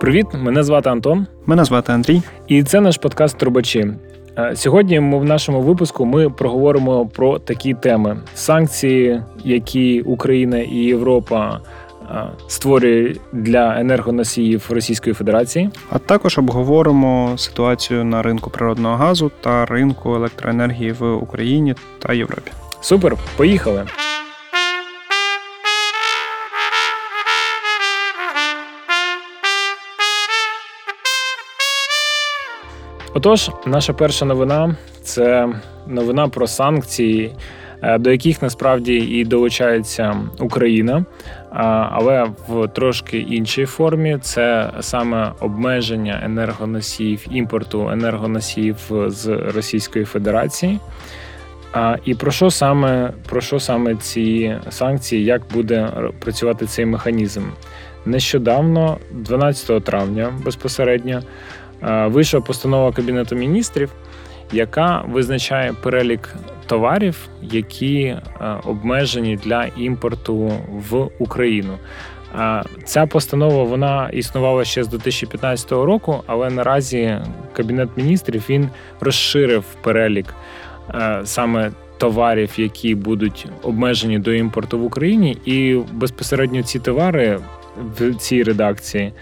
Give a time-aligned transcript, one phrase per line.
[0.00, 1.26] Привіт, мене звати Антон.
[1.46, 2.22] Мене звати Андрій.
[2.48, 3.86] І це наш подкаст Трубачі.
[4.38, 10.76] Е, сьогодні ми в нашому випуску ми проговоримо про такі теми: санкції, які Україна і
[10.76, 11.60] Європа
[12.10, 12.14] е,
[12.48, 15.70] створює для енергоносіїв Російської Федерації.
[15.90, 22.50] А також обговоримо ситуацію на ринку природного газу та ринку електроенергії в Україні та Європі.
[22.80, 23.86] Супер, поїхали!
[33.14, 35.48] Отож, наша перша новина це
[35.86, 37.32] новина про санкції,
[37.82, 41.04] е, до яких насправді і долучається Україна,
[41.92, 50.80] але в трошки іншій формі це саме обмеження енергоносіїв імпорту енергоносіїв з Російської Федерації.
[52.04, 55.90] І про що саме про що саме ці санкції, як буде
[56.20, 57.42] працювати цей механізм?
[58.06, 61.22] Нещодавно, 12 травня, безпосередньо.
[61.82, 63.92] Е, вийшла постанова Кабінету міністрів,
[64.52, 66.34] яка визначає перелік
[66.66, 68.20] товарів, які е,
[68.64, 70.52] обмежені для імпорту
[70.90, 71.78] в Україну.
[72.40, 77.18] Е, ця постанова вона існувала ще з 2015 року, але наразі
[77.52, 78.68] Кабінет міністрів він
[79.00, 80.34] розширив перелік
[81.24, 87.38] саме товарів, які будуть обмежені до імпорту в Україні, і безпосередньо ці товари
[87.98, 89.12] в цій редакції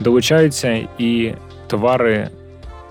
[0.00, 1.32] долучаються і
[1.68, 2.28] товари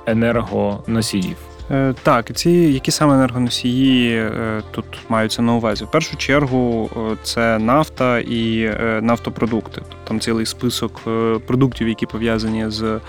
[0.05, 1.37] енергоносіїв.
[1.71, 5.83] Е, так, ці які саме енергоносії е, тут маються на увазі?
[5.83, 9.81] В першу чергу е, це нафта і нафтопродукти.
[10.03, 11.01] Там цілий список
[11.47, 12.99] продуктів, які пов'язані з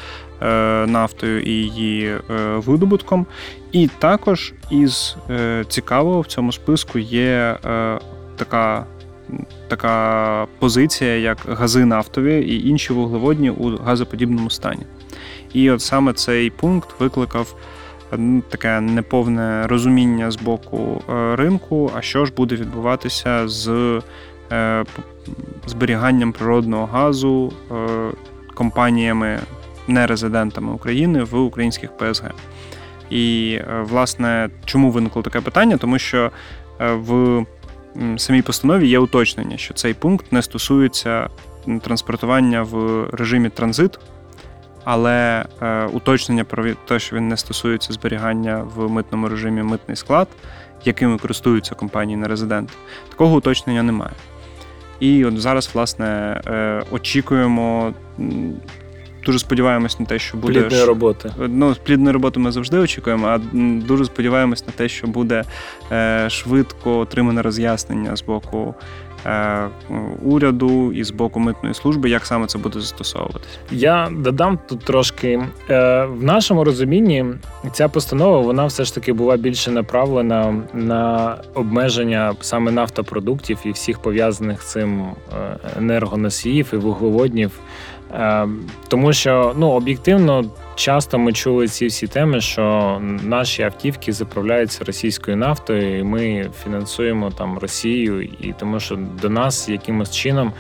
[0.87, 2.15] нафтою і її
[2.57, 3.27] видобутком.
[3.73, 5.17] І також із
[5.69, 7.57] цікавого в цьому списку є
[8.37, 8.87] така.
[9.69, 14.83] Така позиція, як гази нафтові і інші вуглеводні у газоподібному стані.
[15.53, 17.55] І от саме цей пункт викликав
[18.17, 23.69] ну, таке неповне розуміння з боку е, ринку, а що ж буде відбуватися з
[24.53, 24.85] е,
[25.67, 27.75] зберіганням природного газу е,
[28.55, 29.39] компаніями,
[29.89, 32.31] нерезидентами України в українських ПСГ.
[33.11, 35.77] І, власне, чому виникло таке питання?
[35.77, 36.31] Тому що
[36.79, 37.45] в
[38.17, 41.29] самій постанові є уточнення, що цей пункт не стосується
[41.83, 43.99] транспортування в режимі транзит
[44.91, 50.29] але е, уточнення про те, що він не стосується зберігання в митному режимі митний склад,
[50.85, 52.71] якими користуються компанії на резидент,
[53.09, 54.13] такого уточнення немає.
[55.01, 57.95] І от зараз, власне, е, очікуємо.
[59.25, 61.33] Дуже сподіваємось на те, що буде плідної роботи.
[61.39, 63.39] Ну, плідної роботи ми завжди очікуємо, а
[63.87, 65.45] дуже сподіваємось на те, що буде
[65.93, 69.08] е, швидко отримане роз'яснення з боку Е,
[70.23, 73.59] уряду і з боку митної служби, як саме це буде застосовуватися.
[73.71, 77.25] Я додам тут трошки е, в нашому розумінні.
[77.73, 83.99] Ця постанова вона все ж таки була більше направлена на обмеження саме нафтопродуктів і всіх
[83.99, 87.51] пов'язаних з цим е, енергоносіїв і вуглеводнів.
[88.89, 90.45] Тому що ну об'єктивно
[90.79, 97.31] часто ми чули ці всі теми, що наші автівки заправляються російською нафтою, і ми фінансуємо
[97.31, 100.53] там Росію, і тому що до нас якимось чином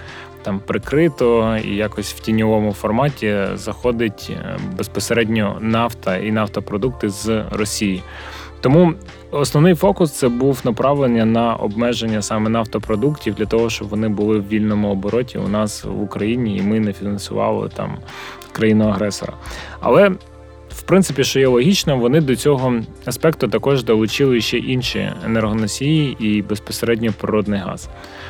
[0.42, 8.02] там прикрито і якось в тіньовому форматі заходить е, безпосередньо нафта і нафтопродукти з Росії.
[8.60, 8.94] Тому
[9.30, 14.48] основний фокус це був направлення на обмеження саме нафтопродуктів для того, щоб вони були в
[14.48, 17.96] вільному обороті у нас в Україні, і ми не фінансували там
[18.52, 19.32] країну-агресора.
[19.80, 20.10] Але
[20.70, 26.42] в принципі, що є логічно, вони до цього аспекту також долучили ще інші енергоносії і
[26.42, 27.88] безпосередньо природний газ.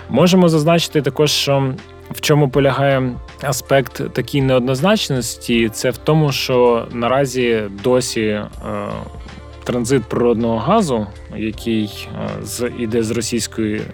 [0.09, 1.75] Можемо зазначити також, що
[2.11, 3.13] в чому полягає
[3.43, 8.47] аспект такій неоднозначності, це в тому, що наразі досі е,
[9.65, 11.07] транзит природного газу,
[11.37, 13.85] який е, з іде з Російської е,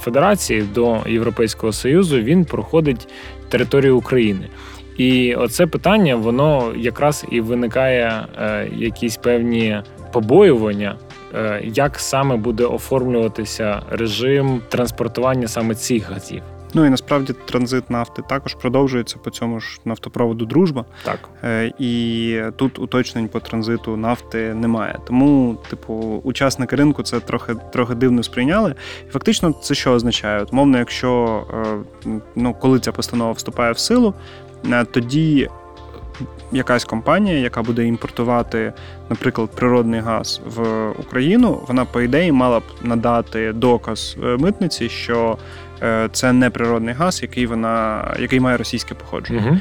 [0.00, 3.08] Федерації до Європейського Союзу, він проходить
[3.48, 4.48] територію України.
[5.00, 9.82] І оце питання, воно якраз і виникає е, якісь певні
[10.12, 10.96] побоювання.
[11.34, 16.42] Е, як саме буде оформлюватися режим транспортування саме цих газів?
[16.74, 20.84] Ну і насправді транзит нафти також продовжується по цьому ж нафтопроводу Дружба.
[21.04, 24.98] Так е, і тут уточнень по транзиту нафти немає.
[25.06, 28.74] Тому, типу, учасники ринку це трохи трохи дивно сприйняли.
[29.08, 30.42] І фактично, це що означає?
[30.42, 31.42] От, мовно, якщо
[32.36, 34.14] ну коли ця постанова вступає в силу,
[34.49, 34.49] Е,
[34.84, 35.48] тоді
[36.52, 38.72] якась компанія, яка буде імпортувати,
[39.10, 45.38] наприклад, природний газ в Україну, вона, по ідеї, мала б надати доказ е, митниці, що
[45.82, 49.42] е, це не природний газ, який вона який має російське походження.
[49.46, 49.58] Угу.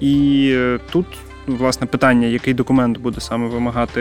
[0.00, 0.58] І
[0.90, 1.06] тут.
[1.46, 4.00] Власне, питання, який документ буде саме вимагати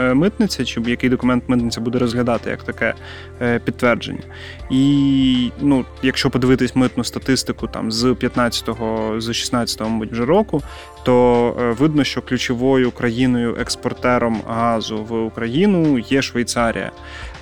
[0.00, 2.94] е, митниця, чи який документ митниця буде розглядати як таке
[3.42, 4.22] е, підтвердження.
[4.70, 10.62] І ну, якщо подивитись митну статистику там з 15-го, з 16-го, мабуть, вже року,
[11.02, 16.90] то е, видно, що ключовою країною експортером газу в Україну є Швейцарія.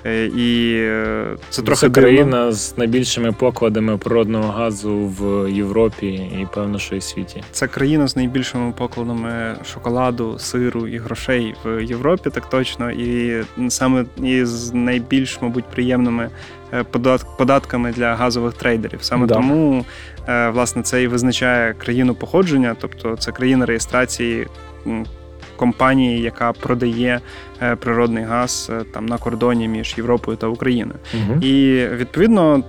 [0.06, 6.46] Е, І е, це трохи Це країна з найбільшими покладами природного газу в Європі і
[6.54, 7.42] певно, що і світі.
[7.50, 14.04] Це країна з найбільшими покладами шоколаду, сиру і грошей в Європі, так точно, і саме
[14.22, 16.30] із найбільш, мабуть, приємними
[16.72, 16.84] е,
[17.38, 18.98] податками для газових трейдерів.
[19.02, 19.34] Саме Да.
[19.34, 19.84] тому
[20.52, 24.46] власне це і визначає країну походження, тобто це країна реєстрації.
[25.58, 27.20] Компанії, яка продає
[27.62, 30.98] е, природний газ е, там на кордоні між Європою та Україною.
[31.14, 31.40] Угу.
[31.40, 32.62] І відповідно,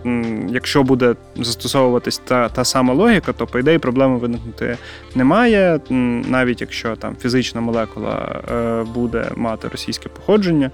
[0.50, 4.77] якщо буде застосовуватись та, та сама логіка, то по ідеї проблеми виникнути
[5.15, 5.80] немає.
[6.30, 10.71] Навіть якщо там фізична молекула е, буде мати російське походження,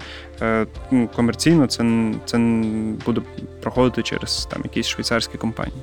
[1.16, 1.84] комерційно це,
[2.24, 2.38] це
[3.06, 3.20] буде
[3.62, 5.82] проходити через там якісь швейцарські компанії.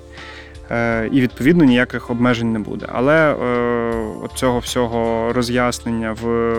[0.72, 2.86] Е, І відповідно ніяких обмежень не буде.
[2.90, 3.36] Але е,
[4.24, 6.56] от цього всього роз'яснення в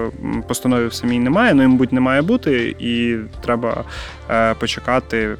[0.49, 1.55] постанові в самій немає.
[1.55, 3.85] Ну і, мабуть, не має бути, і треба
[4.31, 5.37] е, почекати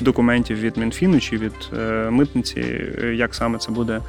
[0.00, 1.52] документів від Мінфіну чи від
[2.10, 2.84] митниці,
[3.14, 4.00] як саме це буде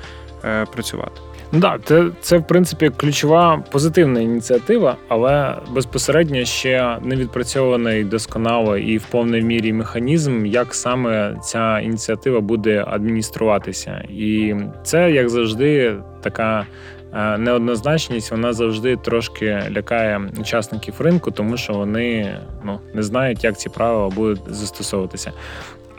[0.71, 1.21] працювати.
[1.51, 8.77] Ну так, це, це в принципі ключова позитивна ініціатива, але безпосередньо ще не відпрацьований досконало
[8.77, 14.03] і в повній мірі механізм, як саме ця ініціатива буде адмініструватися.
[14.09, 16.65] І це, як завжди, така.
[17.13, 23.57] е, Неоднозначність вона завжди трошки лякає учасників ринку, тому що вони ну не знають, як
[23.59, 25.31] ці правила будуть застосовуватися.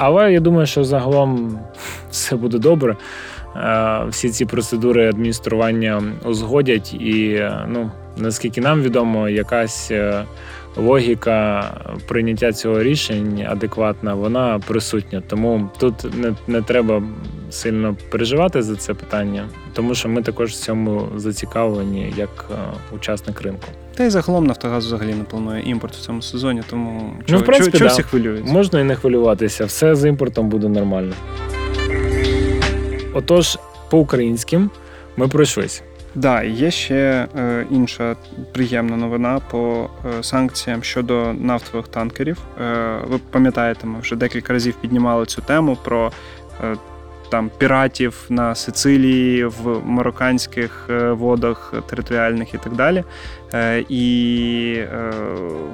[0.03, 1.59] Але я думаю, що загалом
[2.11, 2.97] все буде добре.
[3.57, 10.25] Е, всі ці процедури адміністрування узгодять, і е, ну наскільки нам відомо, якась е,
[10.77, 11.65] логіка
[12.09, 15.23] прийняття цього рішень адекватна, вона присутня.
[15.27, 17.03] Тому тут не, не треба
[17.51, 22.55] сильно переживати за це питання, тому що ми також в цьому зацікавлені як е,
[22.97, 23.67] учасник ринку.
[23.95, 27.79] Та й загалом Нафтогаз взагалі не планує імпорт в цьому сезоні, тому Ну, в принципі,
[27.79, 27.93] чого да.
[27.95, 28.53] всі хвилюються?
[28.53, 31.13] Можна і не хвилюватися, все з імпортом буде нормально.
[33.15, 33.59] Отож,
[33.91, 34.71] по українським
[35.17, 35.83] ми пройшлися.
[36.15, 38.17] Да, є ще е, інша
[38.53, 42.39] приємна новина по е, санкціям щодо нафтових танкерів.
[42.61, 46.13] Е, ви пам'ятаєте, ми вже декілька разів піднімали цю тему про
[46.65, 46.77] е,
[47.31, 53.05] там піратів на Сицилії, в марокканських е, водах територіальних і так далі.
[53.55, 55.13] Е, і е,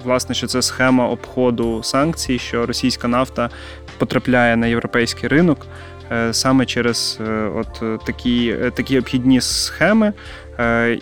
[0.05, 3.51] власне, що це схема обходу санкцій, що російська нафта
[3.99, 5.67] потрапляє на європейський ринок.
[6.13, 10.13] Е, Саме через е, от е, такі, такі обхідні схеми,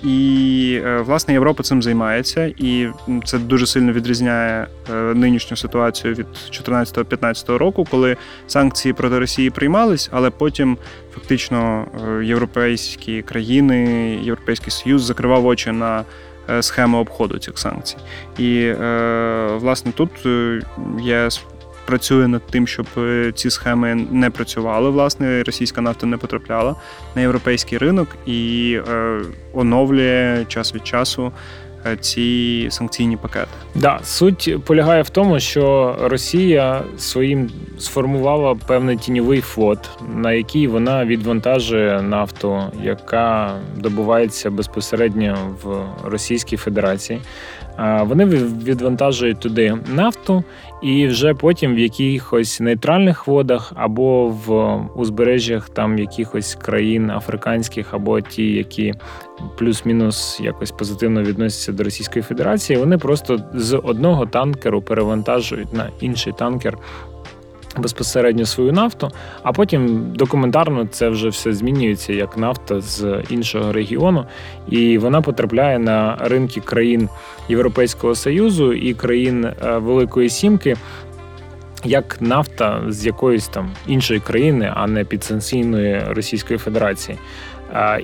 [0.03, 2.89] І власне Європа цим займається, і
[3.25, 4.67] це дуже сильно відрізняє
[5.15, 8.17] нинішню ситуацію від 2014-2015 року, коли
[8.47, 10.79] санкції проти Росії приймались, але потім
[11.15, 11.87] фактично
[12.23, 13.79] європейські країни,
[14.23, 16.05] Європейський Союз закривав очі на
[16.61, 17.97] схеми обходу цих санкцій.
[18.39, 18.73] І
[19.61, 20.11] власне тут
[21.01, 21.45] ЄС
[21.87, 24.91] працює над тим, щоб е, ці схеми не працювали.
[24.91, 26.75] Власне, російська нафта не потрапляла
[27.15, 29.21] на європейський ринок і е,
[29.55, 31.33] оновлює час від часу
[31.87, 33.49] е, ці санкційні пакети.
[33.75, 41.05] Да, суть полягає в тому, що Росія своїм сформувала певний тіньовий флот, на який вона
[41.05, 47.21] відвантажує нафту, яка добувається безпосередньо в Російській Федерації.
[48.01, 50.45] Вони відвантажують туди нафту,
[50.85, 58.21] і вже потім в якихось нейтральних водах або в узбережжях там якихось країн африканських, або
[58.21, 58.95] ті, які
[59.59, 66.33] плюс-мінус якось позитивно відносяться до Російської Федерації, вони просто з одного танкеру перевантажують на інший
[66.39, 66.79] танкер.
[67.77, 69.11] Безпосередньо свою нафту,
[69.43, 74.27] а потім документарно це вже все змінюється як нафта з іншого регіону,
[74.69, 77.09] і вона потрапляє на ринки країн
[77.49, 80.77] Європейського Союзу і країн е, Великої Сімки
[81.85, 87.19] як нафта з якоїсь там іншої країни, а не підсанкційної Російської Федерації.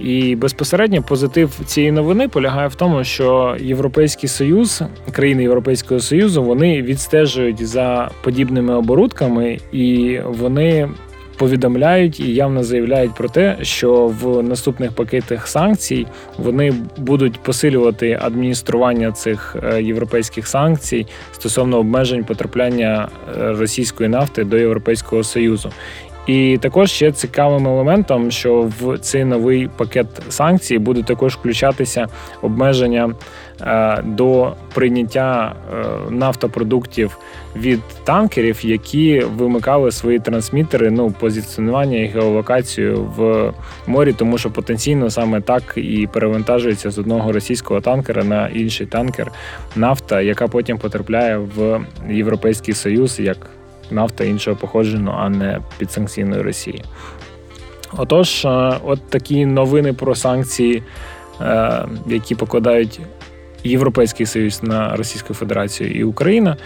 [0.02, 6.82] І безпосередньо позитив цієї новини полягає в тому, що Європейський Союз, країни Європейського Союзу, вони
[6.82, 10.88] відстежують за подібними оборудками, і вони
[11.40, 16.06] повідомляють і явно заявляють про те, що в наступних пакетах санкцій
[16.38, 23.08] вони будуть посилювати адміністрування цих е, європейських санкцій стосовно обмежень потрапляння
[23.38, 25.70] е, російської нафти до Європейського Союзу.
[26.26, 32.06] І також ще цікавим елементом, що в цей новий пакет санкцій буде також включатися
[32.42, 33.14] обмеження
[33.60, 37.18] е, до прийняття е, нафтопродуктів
[37.56, 43.52] від танкерів, які вимикали свої трансмітери, ну позиціонування і геолокацію в
[43.86, 49.32] морі, тому що потенційно саме так і перевантажується з одного російського танкера на інший танкер
[49.76, 53.50] нафта, яка потім потрапляє в Європейський Союз як
[53.90, 56.84] нафта іншого походження, а не підсанкційної Росії.
[57.96, 58.48] Отож, е,
[58.84, 60.82] от такі новини про санкції,
[61.40, 63.00] е, які покладають
[63.64, 66.56] Європейський Союз на Російську Федерацію і Україна.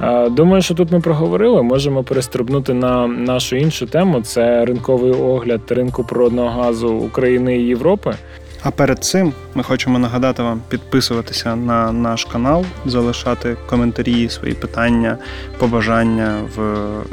[0.00, 1.62] Е, Думаю, що тут ми проговорили.
[1.62, 8.14] Можемо перестрибнути на нашу іншу тему: це ринковий огляд ринку природного газу України і Європи.
[8.64, 15.18] А перед цим ми хочемо нагадати вам підписуватися на наш канал, залишати коментарі, свої питання,
[15.58, 16.60] побажання в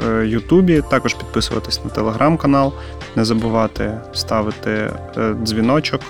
[0.08, 0.82] е, Ютубі.
[0.90, 2.72] Також підписуватись на телеграм-канал,
[3.16, 6.00] не забувати ставити е, дзвіночок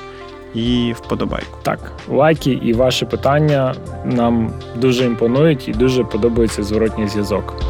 [0.54, 1.59] і вподобайку.
[1.62, 7.62] Так, лайки і ваші питання нам дуже імпонують і дуже подобається зворотній зв'язок.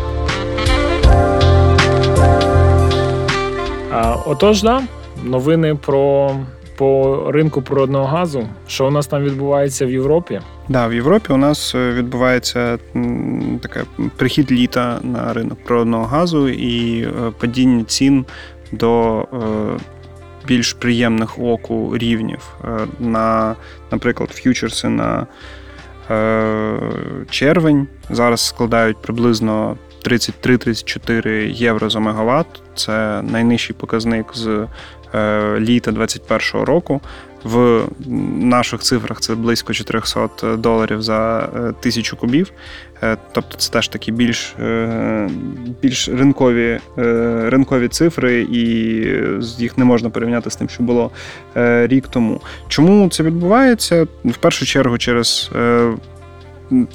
[4.27, 4.83] Отож, да,
[5.25, 6.31] новини про
[6.81, 8.49] по ринку природного газу.
[8.69, 10.41] Що у нас там відбувається в Європі?
[10.69, 12.79] Да, в Європі у нас е, відбувається
[13.61, 13.85] таке
[14.17, 18.25] прихід літа на ринок природного газу і е, падіння цін
[18.73, 19.27] до е,
[20.47, 22.57] більш приємних оку рівнів.
[22.99, 23.57] На,
[23.91, 25.27] наприклад, ф'ючерси на
[27.31, 32.47] червень зараз складають приблизно 33-34 євро за мегаватт.
[32.75, 34.67] Це найнижчий показник з
[35.15, 37.01] е, літа 2021 року.
[37.45, 37.83] В
[38.39, 42.53] наших цифрах це близько 400 доларів за е, тисячу кубів.
[43.03, 44.55] Е, Тобто це теж такі більш,
[45.83, 46.81] більш ринкові,
[47.47, 48.61] ринкові цифри, і
[49.59, 51.11] їх не можна порівняти з тим, що було
[51.87, 52.41] рік тому.
[52.69, 54.07] Чому це відбувається?
[54.25, 55.51] В першу чергу через.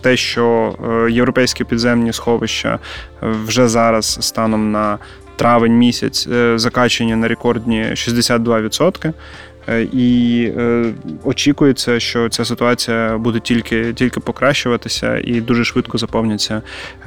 [0.01, 0.75] Те, що
[1.07, 2.79] е, європейські підземні сховища
[3.23, 4.97] е, вже зараз станом на
[5.35, 9.13] травень місяць е, закачені на рекордні 62%.
[9.67, 10.51] Е, І
[11.23, 16.61] очікується, що ця ситуація буде тільки, тільки покращуватися і дуже швидко заповняться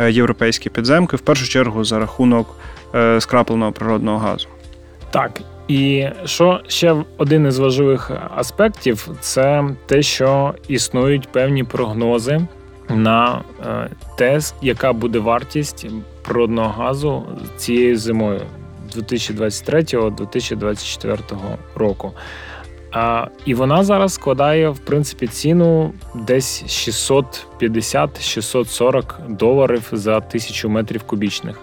[0.08, 2.56] європейські підземки, в першу чергу за рахунок
[3.18, 4.48] скрапленого природного газу.
[5.10, 5.40] Так.
[5.68, 12.40] І що ще один із важливих аспектів це те, що існують певні прогнози
[12.88, 15.86] на е, те, яка буде вартість
[16.22, 17.26] природного газу
[17.56, 18.40] цією зимою
[18.96, 21.18] 2023-2024
[21.74, 22.12] року.
[22.92, 31.60] А, і вона зараз складає в принципі ціну десь 650-640 доларів за тисячу метрів кубічних.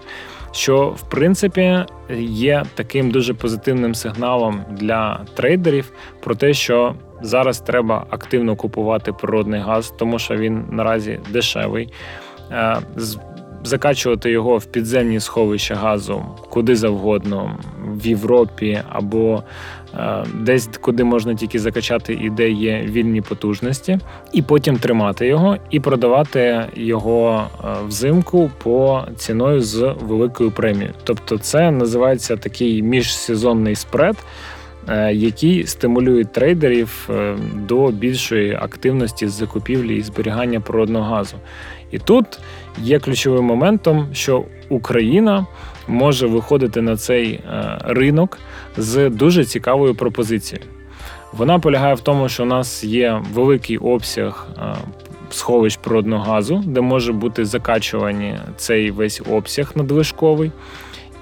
[0.56, 1.84] Що в принципі
[2.28, 9.60] є таким дуже позитивним сигналом для трейдерів про те, що зараз треба активно купувати природний
[9.60, 11.92] газ, тому що він наразі дешевий.
[12.52, 12.76] Е,
[13.64, 19.42] Закачувати його в підземні сховища газу куди завгодно, в Європі або
[20.34, 23.98] десь, куди можна тільки закачати і де є вільні потужності,
[24.32, 30.94] і потім тримати його і продавати його е, взимку по ціною з великою премією.
[31.04, 34.16] Тобто, це називається такий міжсезонний спред.
[34.88, 41.36] е, Який стимулює трейдерів е, до більшої активності з закупівлі і зберігання природного газу.
[41.90, 42.26] І тут
[42.82, 45.46] є ключовим моментом, що Україна
[45.88, 48.38] може виходити на цей е, ринок
[48.76, 50.66] з дуже цікавою пропозицією.
[51.32, 54.76] Вона полягає в тому, що у нас є великий обсяг е,
[55.30, 60.52] сховищ природного газу, де може бути закачувані цей весь обсяг надлишковий,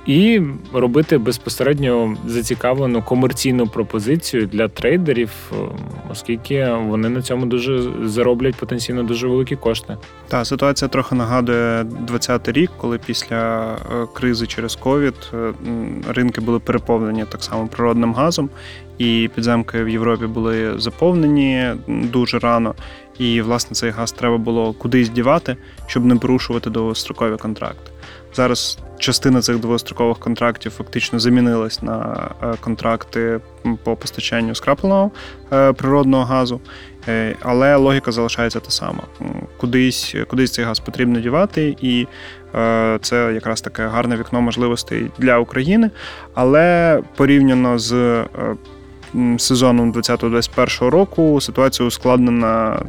[0.06, 0.42] і
[0.72, 5.56] робити безпосередньо зацікавлену комерційну пропозицію для трейдерів, е,
[6.10, 9.96] оскільки вони на цьому дуже зароблять потенційно дуже великі кошти.
[10.28, 15.52] Та ситуація трохи нагадує 20-й рік, коли після е, кризи через ковід е,
[16.08, 18.50] ринки були переповнені так само природним газом,
[18.98, 22.74] і підземки в Європі були заповнені дуже рано.
[23.18, 25.56] І власне цей газ треба було кудись дівати,
[25.86, 27.93] щоб не порушувати довгострокові контракти.
[28.34, 33.40] Зараз частина цих довгострокових контрактів фактично замінилась на е, контракти
[33.84, 35.10] по постачанню скрапленого
[35.52, 36.60] е, природного газу.
[37.08, 39.02] Е, Але логіка залишається та сама.
[39.56, 42.06] Кудись, кудись цей газ потрібно дівати, і
[43.00, 45.90] це якраз таке гарне вікно можливостей для України.
[46.34, 48.24] Але порівняно з
[49.38, 52.82] сезоном 2020-2021 року ситуація ускладнена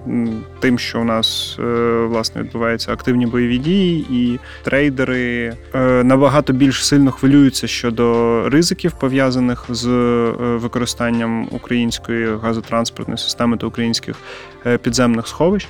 [0.59, 6.85] тим, що у нас е, власне відбуваються активні бойові дії, і трейдери е, набагато більш
[6.85, 14.15] сильно хвилюються щодо ризиків пов'язаних з е, використанням української газотранспортної системи та українських
[14.81, 15.67] підземних сховищ.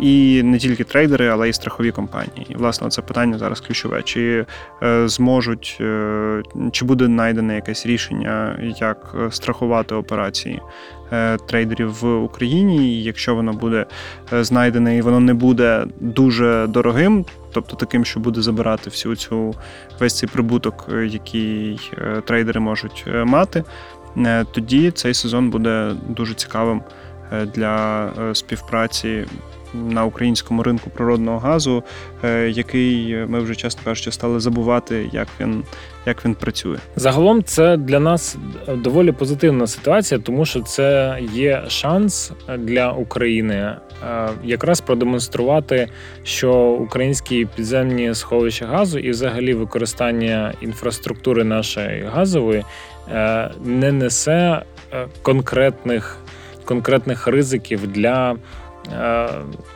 [0.00, 2.46] І не тільки трейдери, але й страхові компанії.
[2.48, 4.02] І власне це питання зараз ключове.
[4.02, 4.46] Чи
[5.04, 5.80] зможуть,
[6.72, 9.30] чи буде знайдене якесь рішення, як е,
[9.72, 10.60] страхувати операції
[11.12, 12.94] е, трейдерів в Україні?
[12.94, 13.86] І Якщо воно буде
[14.32, 19.54] е, знайдене і воно не буде дуже дорогим, тобто таким, що буде забирати всю цю
[20.00, 21.80] весь цей прибуток, е, який
[22.24, 23.64] трейдери можуть мати,
[24.52, 26.82] тоді цей сезон буде дуже цікавим
[27.54, 29.24] для співпраці
[29.74, 31.82] на українському ринку природного газу,
[32.24, 35.64] е, який ми вже чесно кажучи стали забувати, як він,
[36.06, 36.78] як він працює.
[36.96, 38.36] Загалом це для нас
[38.74, 43.76] доволі позитивна ситуація, тому що це є шанс для України е,
[44.44, 45.88] якраз продемонструвати,
[46.24, 52.64] що українські підземні сховища газу і взагалі використання інфраструктури нашої газової
[53.12, 54.62] е, не несе
[54.92, 56.18] е, конкретних,
[56.64, 58.36] конкретних ризиків для.
[58.92, 59.28] Е,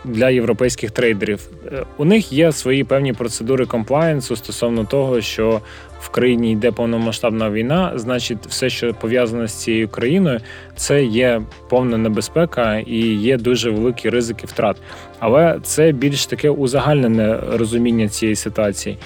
[0.04, 5.60] Для європейських трейдерів Е, у них є свої певні процедури комплаєнсу стосовно того, що
[6.00, 10.40] в країні йде повномасштабна війна, значить, все, що пов'язане з цією країною,
[10.76, 14.76] це є повна небезпека і є дуже великі ризики втрат.
[15.18, 18.98] Але це більш таке узагальнене розуміння цієї ситуації.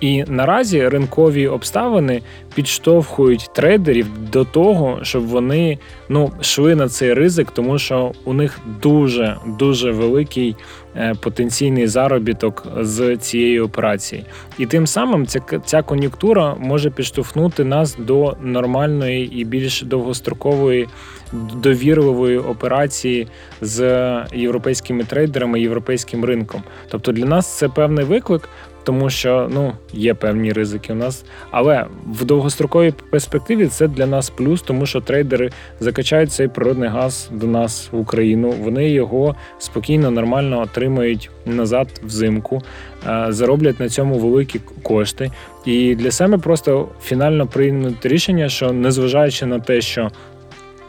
[0.00, 2.22] І наразі ринкові обставини
[2.54, 8.58] підштовхують трейдерів до того, щоб вони ну йшли на цей ризик, тому що у них
[8.82, 10.56] дуже дуже великий
[10.96, 14.24] е, потенційний заробіток з цієї операції.
[14.58, 20.88] І тим самим ця, ця кон'юнктура може підштовхнути нас до нормальної і більш довгострокової
[21.62, 23.26] довірливої операції
[23.60, 23.80] з
[24.34, 26.62] європейськими трейдерами, європейським ринком.
[26.88, 28.48] Тобто для нас це певний виклик.
[28.86, 34.30] Тому що ну є певні ризики у нас, але в довгостроковій перспективі це для нас
[34.30, 35.50] плюс, тому що трейдери
[35.80, 38.50] закачають цей природний газ до нас в Україну.
[38.50, 42.62] Вони його спокійно, нормально отримають назад взимку,
[43.08, 45.30] е, зароблять на цьому великі кошти.
[45.64, 50.10] І для себе просто фінально прийнято рішення, що незважаючи на те, що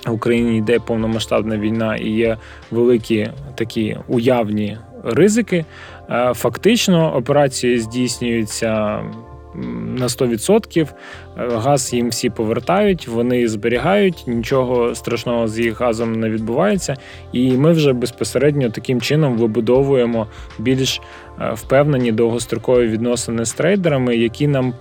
[0.06, 2.38] в Україні йде повномасштабна війна і є
[2.72, 5.66] великі такі уявні ризики.
[6.10, 9.02] Е, Фактично операції здійснюються
[9.98, 10.82] на 100%.
[10.82, 10.88] Е,
[11.36, 16.96] Газ їм всі повертають, вони зберігають, нічого страшного з їх газом не відбувається.
[17.34, 20.28] І ми вже безпосередньо таким чином вибудовуємо
[20.60, 21.02] більш
[21.42, 24.74] е, впевнені довгострокові відносини з трейдерами, які нам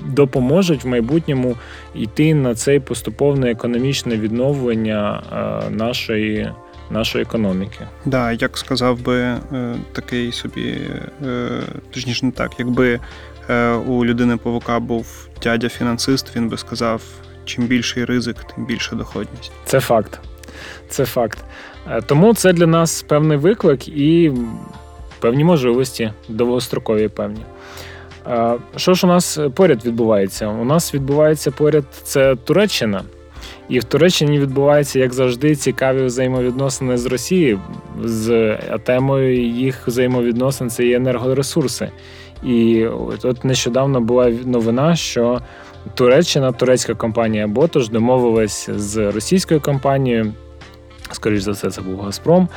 [0.00, 1.56] допоможуть в майбутньому
[1.94, 5.22] йти на цей поступовне економічне відновлення
[5.70, 6.50] нашої,
[6.90, 7.86] нашої економіки.
[8.04, 9.40] Да, як сказав би е,
[9.92, 10.80] такий собі,
[11.26, 11.48] е,
[11.90, 13.00] точніше не так, якби
[13.50, 17.02] е, у людини павука був дядя-фінансист, він би сказав:
[17.44, 19.52] чим більший ризик, тим більша доходність.
[19.64, 20.20] Це факт.
[20.88, 21.38] Це факт.
[22.06, 24.32] Тому це для нас певний виклик і
[25.20, 27.40] певні можливості, довгострокові певні.
[28.76, 30.48] Що ж у нас поряд відбувається?
[30.48, 33.02] У нас відбувається поряд це Туреччина.
[33.68, 37.60] І в Туреччині відбуваються, як завжди, цікаві взаємовідносини з Росією.
[38.04, 41.90] З темою їх взаємовідносин це є енергоресурси.
[42.42, 42.86] І
[43.22, 45.40] от, нещодавно була новина, що
[45.94, 50.32] Туреччина, турецька компанія Ботош домовилась з російською компанією,
[51.12, 52.48] скоріш за все, це був Газпром,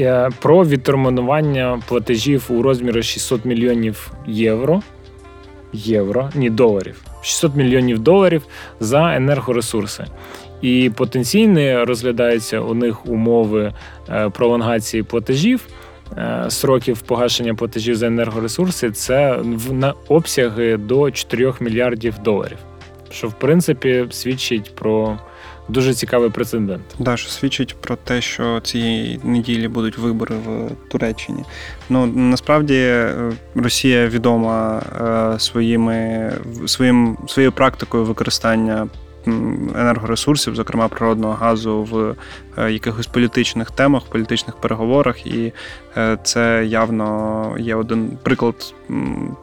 [0.00, 4.82] е, про відтермінування платежів у розмірі 600 мільйонів євро.
[5.72, 7.07] Євро, ні, доларів.
[7.22, 8.46] 600 мільйонів доларів
[8.80, 10.04] за енергоресурси.
[10.62, 13.72] І потенційно розглядаються у них умови
[14.08, 15.66] е, пролонгації платежів,
[16.16, 19.38] е, сроків погашення платежів за енергоресурси це
[19.70, 22.58] на обсяги до 4 мільярдів доларів.
[23.10, 25.18] Що в принципі свідчить про
[25.68, 26.82] дуже цікавий прецедент.
[26.98, 31.44] Да, що свідчить про те, що цієї неділі будуть вибори в Туреччині.
[31.88, 34.82] Ну насправді е, Росія відома
[35.36, 36.32] е, своїми
[36.66, 38.88] своїм своєю практикою використання
[39.74, 42.14] енергоресурсів, зокрема природного газу, в
[42.70, 45.52] якихось політичних темах, політичних переговорах, і
[45.96, 48.74] е, це явно є один приклад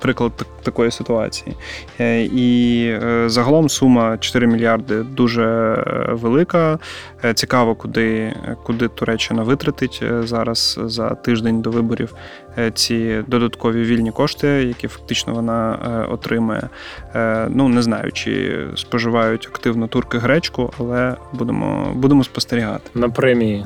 [0.01, 0.31] приклад
[0.63, 1.55] такої ситуації.
[1.99, 6.79] Е, І е, загалом сума 4 мільярди дуже е, велика.
[7.25, 12.15] Е, Цікаво, куди, куди Туреччина витратить е, зараз за тиждень до виборів
[12.57, 16.69] е, ці додаткові вільні кошти, які фактично вона е, отримає.
[17.15, 22.89] Е, Ну не знаю, чи споживають активно турки гречку, але будемо, будемо спостерігати.
[23.05, 23.65] На премії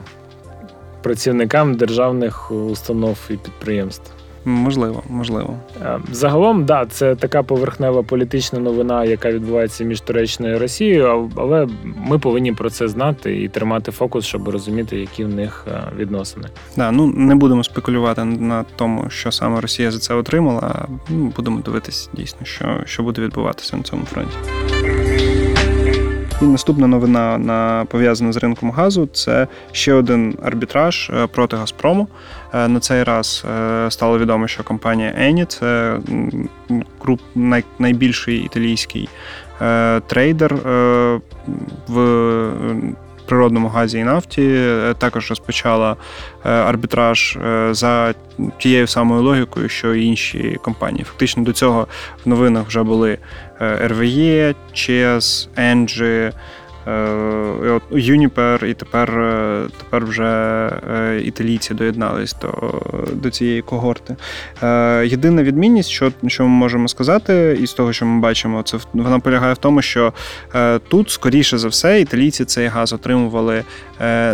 [1.02, 4.12] працівникам державних установ і підприємств.
[4.46, 5.54] Можливо, можливо.
[5.82, 11.68] Е, Загалом, да, це така поверхнева політична новина, яка відбувається між Туреччиною і Росією, але
[11.84, 16.48] ми повинні про це знати і тримати фокус, щоб розуміти, які в них е, відносини.
[16.78, 20.88] Да, ну не будемо спекулювати на тому, що саме Росія за це отримала.
[21.10, 24.38] ну, Будемо дивитися дійсно, що, що буде відбуватися на цьому фронті.
[26.42, 32.08] І наступна новина на пов'язана з ринком газу це ще один арбітраж е, проти Газпрому.
[32.54, 36.00] Е, На цей раз е, стало відомо, що компанія Ені це
[37.00, 39.10] груп най, найбільший італійський
[40.08, 40.56] трейдер
[41.88, 42.52] в
[43.26, 44.70] природному газі і нафті.
[44.98, 45.96] Також розпочала
[46.44, 47.38] арбітраж
[47.72, 48.14] за
[48.58, 51.04] тією самою логікою, що і інші компанії.
[51.04, 51.88] Фактично до цього
[52.26, 53.18] в новинах вже були
[53.60, 56.34] RVE, Chess, Engie,
[56.90, 58.30] е, і
[58.70, 62.82] і тепер, е, тепер вже е, італійці доєднались до,
[63.14, 64.16] до цієї когорти.
[65.06, 69.54] Єдина відмінність, що, що ми можемо сказати, із того, що ми бачимо, це вона полягає
[69.54, 70.14] в тому, що
[70.88, 73.64] тут, скоріше за все, італійці цей газ отримували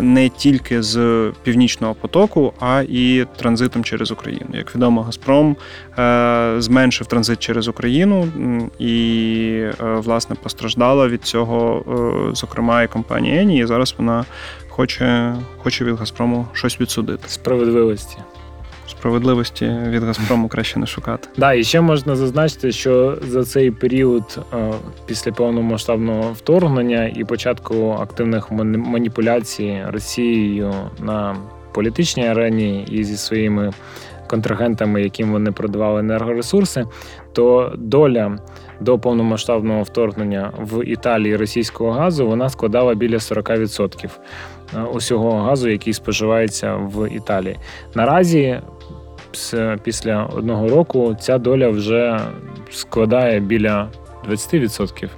[0.02, 4.48] не тільки з північного потоку, а і транзитом через Україну.
[4.54, 5.56] Як відомо, Газпром
[6.62, 8.28] зменшив транзит через Україну
[8.80, 11.84] і, власне, постраждала від цього,
[12.46, 13.60] зокрема, і компанія Ені.
[13.60, 14.26] І зараз вона
[14.70, 17.24] хоче, хоче від Газпрому щось відсудити.
[17.28, 18.18] Справедливості.
[18.88, 21.28] Справедливості від Газпрому краще не шукати.
[21.38, 24.74] Да, і ще можна зазначити, що за цей період е,
[25.06, 31.36] після повномасштабного вторгнення і початку активних маніпуляцій Росією на
[31.74, 33.72] політичній арені і зі своїми
[34.28, 36.86] контрагентами, яким вони продавали енергоресурси,
[37.34, 38.38] то доля
[38.80, 44.10] до повномасштабного вторгнення в Італії російського газу вона складала біля 40%
[44.76, 47.58] е, усього газу, який споживається в Італії.
[47.96, 48.60] Наразі
[49.84, 52.20] після одного року ця доля вже
[52.72, 53.90] складає біля
[54.30, 55.10] 20%.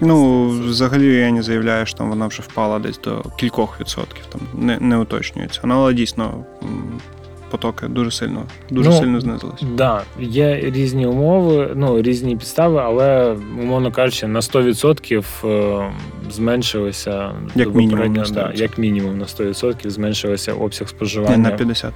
[0.00, 4.40] Ну, взагалі я не заявляю, що там вона вже впала десь до кількох відсотків, там
[4.54, 5.60] не, не уточнюється.
[5.64, 6.44] Але дійсно
[7.50, 9.62] потоки дуже сильно, дуже Ну, сильно знизились.
[9.74, 15.90] Да, є різні умови, ну різні підстави, але умовно кажучи, на 100% е,
[16.30, 18.56] зменшилося Як мінімум на да, 100%.
[18.56, 20.88] як мінімум на 100% зменшилося обсяг
[21.28, 21.92] Не, на 50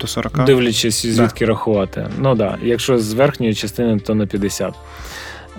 [0.00, 0.44] до 40.
[0.44, 2.06] Дивлячись, звідки рахувати.
[2.18, 4.74] Ну так, да, якщо з верхньої частини, то на 50.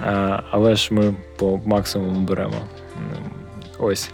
[0.08, 2.62] Е, Але ж ми по максимуму беремо.
[3.80, 4.10] Ось.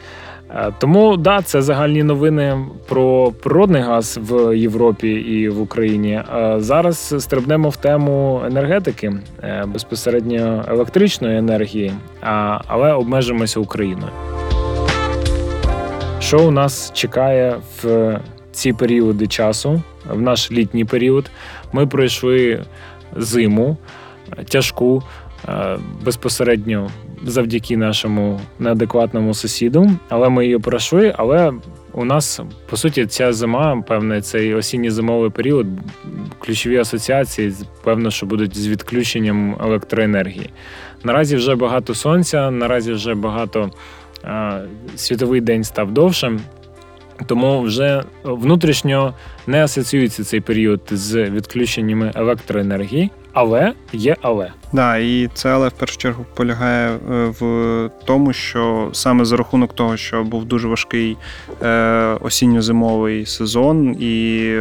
[0.56, 6.12] Е, Тому да, це загальні новини про природний газ в Європі і в Україні.
[6.36, 9.14] Е, Зараз стрибнемо в тему енергетики,
[9.44, 11.92] е, безпосередньо електричної енергії,
[12.68, 14.12] але обмежимося Україною.
[16.20, 18.20] Що у нас чекає в
[18.52, 21.32] ці періоди часу, в наш літній період?
[21.74, 22.64] Ми пройшли
[23.16, 23.78] зиму
[24.50, 25.04] тяжку
[26.04, 26.90] безпосередньо
[27.26, 31.14] завдяки нашому неадекватному сусіду, але ми її пройшли.
[31.18, 31.54] Але
[31.94, 35.68] у нас по суті ця зима, певне, цей осінньо-зимовий період,
[36.40, 40.50] ключові асоціації, певно, що будуть з відключенням електроенергії.
[41.04, 43.72] Наразі вже багато сонця, наразі вже багато
[44.96, 46.40] світовий день став довшим.
[47.26, 49.14] Тому вже внутрішньо
[49.48, 54.52] не асоціюється цей період з відключеннями електроенергії, але є але.
[54.74, 56.98] Да, і це але в першу чергу полягає е,
[57.40, 61.18] в тому, що саме за рахунок того, що був дуже важкий
[61.62, 64.56] е, осінньо-зимовий сезон, і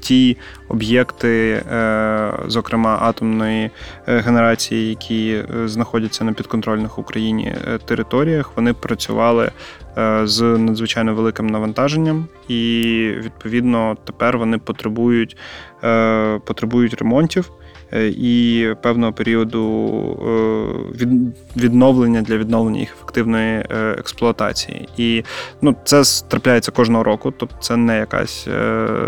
[0.00, 0.36] ті
[0.68, 3.70] об'єкти, е, зокрема атомної
[4.06, 9.50] генерації, які знаходяться на підконтрольних Україні територіях, вони працювали
[10.24, 15.36] з надзвичайно великим навантаженням, і відповідно тепер вони потребують,
[15.84, 17.50] е, потребують ремонтів.
[17.94, 19.60] е, і певного періоду
[21.00, 21.06] е,
[21.56, 23.64] відновлення для відновлення їх ефективної
[23.98, 24.88] експлуатації.
[24.96, 25.24] І
[25.62, 28.48] ну, це трапляється кожного року, тобто це не якась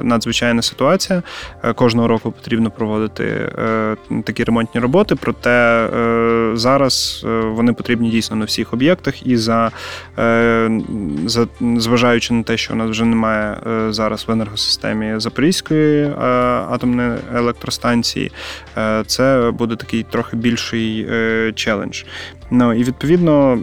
[0.02, 1.22] надзвичайна ситуація.
[1.74, 3.52] Кожного року потрібно проводити
[4.24, 5.88] такі ремонтні роботи, проте
[6.54, 9.70] зараз вони потрібні дійсно на всіх об'єктах, і за,
[11.26, 13.33] за зважаючи на те, що у нас вже немає
[13.90, 16.12] зараз в енергосистемі Запорізької
[16.70, 18.32] атомної електростанції,
[18.76, 22.02] е, це буде такий трохи більший е, челендж.
[22.50, 23.58] Ну і відповідно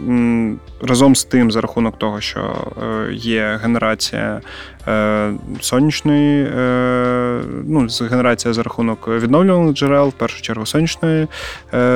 [0.82, 2.40] разом з тим, за рахунок того, що
[2.82, 4.40] е, є генерація
[5.60, 6.48] сонячної,
[7.66, 11.26] ну генерація за рахунок відновлюваних джерел, в першу чергу сонячної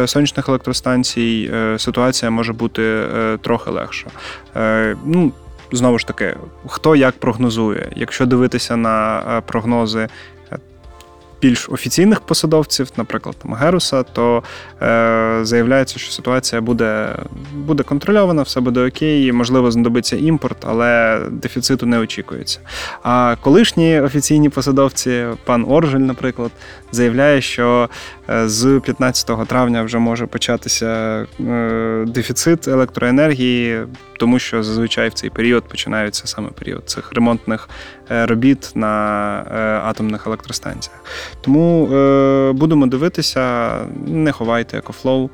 [0.06, 3.02] сонячних електростанцій, ситуація може бути
[3.42, 4.06] трохи легша.
[5.04, 5.32] Ну,
[5.72, 10.08] Знову ж таки, хто як прогнозує, якщо дивитися на прогнози
[11.42, 14.42] більш офіційних посадовців, наприклад, там Геруса, то
[14.82, 17.16] е, заявляється, що ситуація буде
[17.54, 22.60] буде контрольована, все буде окей, можливо, знадобиться імпорт, але дефіциту не очікується.
[23.02, 26.50] А колишні офіційні посадовці, пан Оржель, наприклад,
[26.92, 30.86] заявляє, що е, з 15 травня вже може початися
[31.40, 33.80] е, дефіцит електроенергії,
[34.18, 37.68] тому що зазвичай в цей період починаються саме період цих ремонтних
[38.10, 38.92] е, робіт на
[39.84, 41.04] атомних електростанціях.
[41.40, 41.86] Тому
[42.52, 43.70] будемо дивитися,
[44.06, 45.30] не ховайте екофлоу.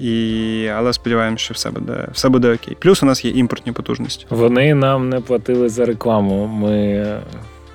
[0.00, 2.76] І, Але сподіваємося, що все буде все буде окей.
[2.80, 4.26] Плюс у нас є імпортні потужності.
[4.30, 6.46] Вони нам не платили за рекламу.
[6.46, 7.04] Ми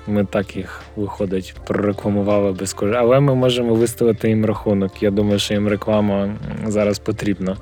[0.06, 2.98] ми так їх виходить, прорекламували безкоштовно.
[2.98, 5.02] Але ми можемо виставити їм рахунок.
[5.02, 6.28] Я думаю, що їм реклама
[6.66, 7.56] зараз потрібна.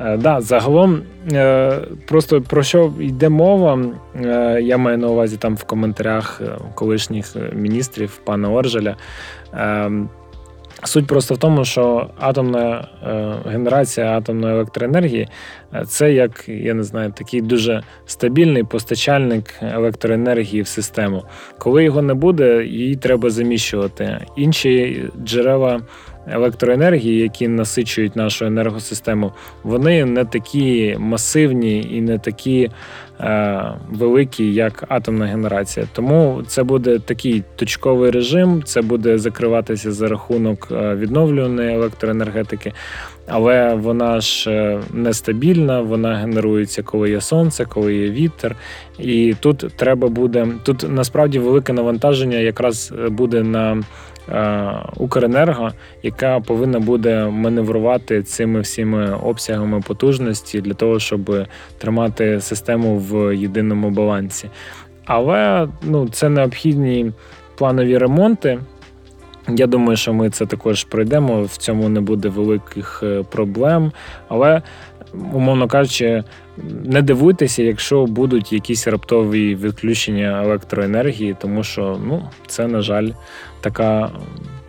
[0.00, 1.02] Е, да, Загалом,
[1.32, 1.78] е,
[2.08, 3.78] просто про що йде мова,
[4.24, 6.40] е, я маю на увазі там в коментарях
[6.74, 8.96] колишніх міністрів пана Оржеля.
[9.52, 10.08] Ем,
[10.84, 15.28] Суть просто в тому, що атомна е, генерація атомної електроенергії
[15.74, 21.24] е, це як я не знаю, такий дуже стабільний постачальник електроенергії в систему.
[21.58, 24.18] Коли його не буде, її треба заміщувати.
[24.36, 25.80] Інші джерела
[26.26, 29.32] електроенергії, які насичують нашу енергосистему,
[29.62, 32.70] вони не такі масивні і не такі
[33.20, 35.86] е, великі, як атомна генерація.
[35.92, 42.72] Тому це буде такий точковий режим, це буде закриватися за рахунок е, відновлюваної електроенергетики.
[43.26, 48.56] Але вона ж е, нестабільна, вона генерується, коли є сонце, коли є вітер.
[48.98, 53.82] І тут треба буде тут насправді велике навантаження якраз е, буде на
[54.96, 61.46] Укренерго, яка повинна буде маневрувати цими всіми обсягами потужності для того, щоб
[61.78, 64.50] тримати систему в єдиному балансі.
[65.04, 67.12] Але ну, це необхідні
[67.56, 68.58] планові ремонти.
[69.48, 71.42] Я думаю, що ми це також пройдемо.
[71.42, 73.92] В цьому не буде великих е, проблем.
[74.28, 74.62] Але,
[75.32, 76.24] умовно кажучи,
[76.84, 83.08] не дивуйтеся, якщо будуть якісь раптові відключення електроенергії, тому що ну, це, на жаль,
[83.60, 84.10] така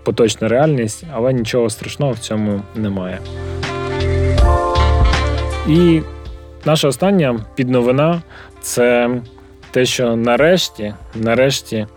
[0.03, 3.19] поточна реальність, але нічого страшного в цьому немає.
[5.67, 6.01] І
[6.65, 8.21] наша остання підновина
[8.61, 9.09] це
[9.71, 11.87] те, що нарешті, нарешті.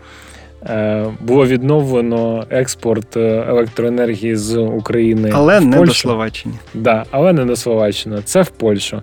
[0.65, 5.91] Е, було відновлено експорт е, електроенергії з України, але в не Польщу.
[5.91, 6.55] до Словаччини.
[6.73, 8.21] Да, але не до Словаччини.
[8.23, 9.01] Це в Польщу.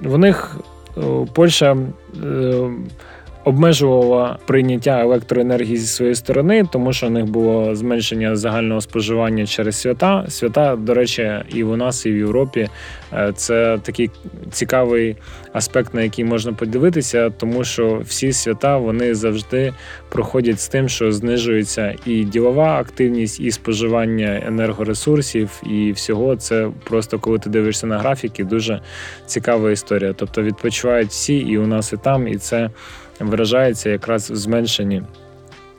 [0.00, 0.56] В них
[0.96, 1.00] е,
[1.32, 1.76] Польща
[3.44, 9.76] обмежувала прийняття електроенергії зі своєї сторони, тому що у них було зменшення загального споживання через
[9.76, 10.24] свята.
[10.28, 12.68] Свята, до речі, і в нас, і в Європі
[13.12, 14.10] е, це такий
[14.50, 15.16] цікавий
[15.52, 19.74] аспект, на який можна подивитися, тому що всі свята вони завжди
[20.08, 27.18] проходять з тим, що знижується і ділова активність, і споживання енергоресурсів, і всього це просто
[27.18, 28.80] коли ти дивишся на графіки, дуже
[29.26, 30.12] цікава історія.
[30.16, 32.70] Тобто відпочивають всі, і у нас, і там, і це
[33.22, 35.02] виражається якраз в зменшенні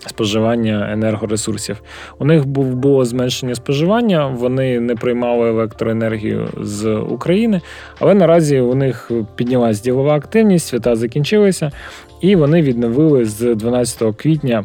[0.07, 1.81] споживання енергоресурсів.
[2.19, 7.61] У них було зменшення споживання, вони не приймали електроенергію з України,
[7.99, 11.71] але наразі у них піднялась ділова активність, свята закінчилися,
[12.21, 14.63] і вони відновили з 12 квітня.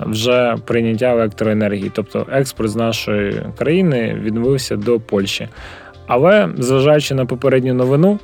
[0.00, 5.48] Вже прийняття електроенергії, тобто експорт з нашої країни відновився до Польщі.
[6.06, 8.18] Але зважаючи на попередню новину,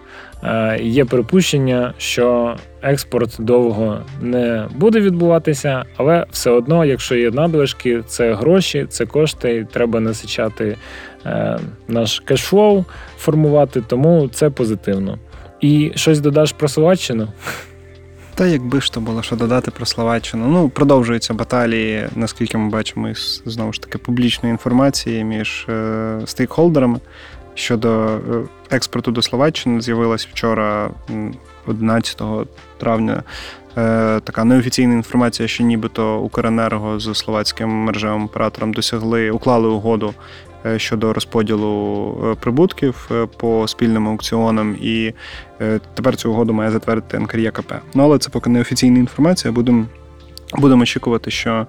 [0.81, 8.35] є припущення, що експорт довго не буде відбуватися, але все одно, якщо є надлишки, це
[8.35, 10.77] гроші, це кошти, треба насичати
[11.27, 12.85] е, наш кешфлоу,
[13.19, 15.19] формувати, тому це позитивно.
[15.61, 17.29] І щось додаш про Словаччину?
[18.35, 20.47] Та якби ж то було що додати про Словаччину.
[20.47, 27.01] Ну, продовжуються баталії, наскільки ми бачимо, із знову ж таки публічної інформації між е, стейкхолдерами
[27.55, 28.19] щодо е,
[28.71, 29.81] експорту до Словаччини.
[29.81, 31.35] З'явилась вчора, м,
[31.67, 32.47] 11
[32.79, 33.23] травня,
[33.77, 40.15] е, така неофіційна інформація, що нібито Укренерго з словацьким мережевим оператором досягли, уклали угоду
[40.67, 45.13] е, щодо розподілу прибутків по спільним аукціонам, і
[45.95, 47.73] тепер цю угоду має затвердити НКРЄКП.
[47.95, 49.53] Ну але це поки неофіційна інформація.
[49.53, 49.87] Будемо
[50.59, 51.67] будемо очікувати, що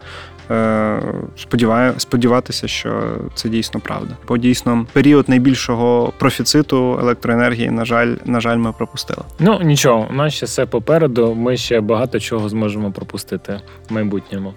[1.38, 3.04] сподіваю, сподіватися, що
[3.34, 4.18] це дійсно правда.
[4.28, 9.22] Бо дійсно період найбільшого профіциту електроенергії, на жаль, на жаль, ми пропустили.
[9.40, 11.36] Ну нічого, у нас ще все попереду.
[11.36, 14.54] Ми ще багато чого зможемо пропустити в майбутньому.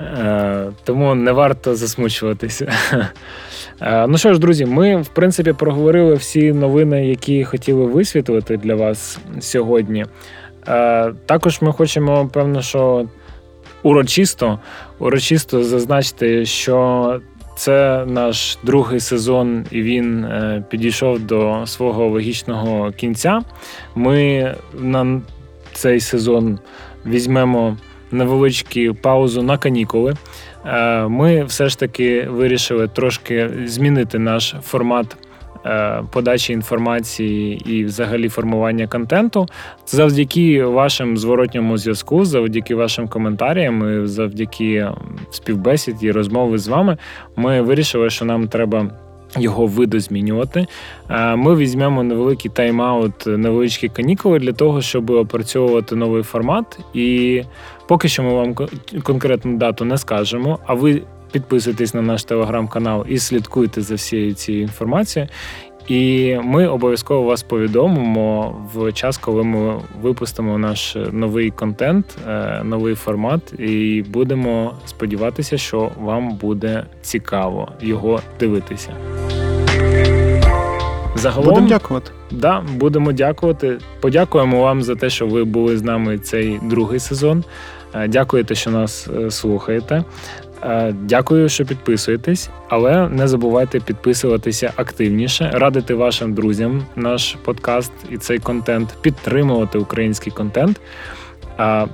[0.00, 2.72] Е, тому не варто засмучуватися.
[3.80, 8.74] Е, ну що ж, друзі, ми в принципі проговорили всі новини, які хотіли висвітлити для
[8.74, 10.06] вас сьогодні.
[10.68, 13.06] Е, також ми хочемо, певно, що
[13.82, 14.58] урочисто,
[14.98, 17.20] урочисто зазначити, що
[17.56, 23.40] це наш другий сезон, і він е, підійшов до свого логічного кінця.
[23.94, 25.20] Ми на
[25.72, 26.58] цей сезон
[27.06, 27.76] візьмемо
[28.10, 30.14] невеличку паузу на канікули.
[30.66, 35.16] Е, Ми все ж таки вирішили трошки змінити наш формат.
[35.66, 39.46] Е, Подачі інформації і взагалі формування контенту
[39.86, 44.88] завдяки вашим зворотньому зв'язку, завдяки вашим коментарям, і завдяки
[45.30, 46.96] співбесід і розмови з вами,
[47.36, 48.90] ми вирішили, що нам треба
[49.38, 50.66] його видозмінювати.
[51.10, 56.78] Е, Ми візьмемо невеликий тайм-аут, невеличкі канікули для того, щоб опрацьовувати новий формат.
[56.94, 57.42] І
[57.88, 58.54] поки що ми вам
[59.02, 60.58] конкретну дату не скажемо.
[60.66, 65.28] А ви підписуйтесь на наш телеграм-канал і слідкуйте за всією цією інформацією.
[65.88, 72.94] І ми обов'язково вас повідомимо в час, коли ми випустимо наш новий контент, е, новий
[72.94, 78.94] формат, і будемо сподіватися, що вам буде цікаво його дивитися.
[81.14, 82.10] Загалом, Будемо дякувати.
[82.30, 83.78] Да, будемо дякувати.
[84.00, 87.44] Подякуємо вам за те, що ви були з нами цей другий сезон.
[87.94, 90.04] Е, Дякуєте, що нас е, слухаєте.
[90.64, 98.16] Е, Дякую, що підписуєтесь, але не забувайте підписуватися активніше, радити вашим друзям наш подкаст і
[98.16, 100.80] цей контент, підтримувати український контент,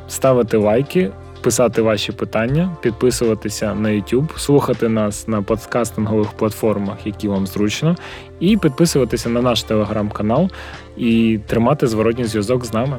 [0.08, 7.46] ставити лайки, писати ваші питання, підписуватися на YouTube, слухати нас на подкастингових платформах, які вам
[7.46, 7.96] зручно,
[8.40, 10.50] і підписуватися на наш телеграм-канал
[10.96, 12.98] і тримати зворотній зв'язок з нами.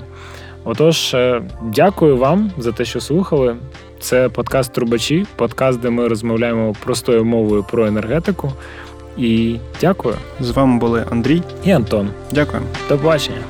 [0.63, 3.55] Отож, е, дякую вам за те, що слухали.
[3.99, 8.51] Це подкаст Трубачі, подкаст, де ми розмовляємо простою мовою про енергетику.
[9.17, 10.15] І дякую.
[10.39, 11.43] З вами були Андрій.
[11.63, 12.09] І Антон.
[12.31, 12.63] Дякую.
[12.89, 13.41] До побачення.